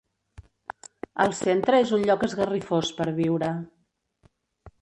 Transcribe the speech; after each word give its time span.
El 1.25 1.35
centre 1.41 1.81
és 1.85 1.93
un 1.97 2.07
lloc 2.09 2.25
esgarrifós 2.29 2.93
per 3.01 3.09
viure. 3.23 3.55